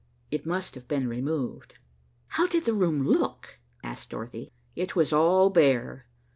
It 0.31 0.47
must 0.47 0.73
have 0.73 0.87
been 0.87 1.07
removed." 1.07 1.75
"How 2.29 2.47
did 2.47 2.65
the 2.65 2.73
room 2.73 3.03
look?" 3.05 3.59
asked 3.83 4.09
Dorothy. 4.09 4.51
"It 4.75 4.95
was 4.95 5.13
all 5.13 5.51
bare. 5.51 6.07